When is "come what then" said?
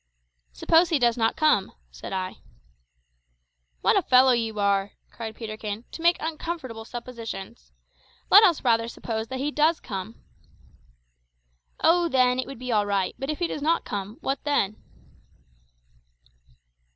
13.85-14.77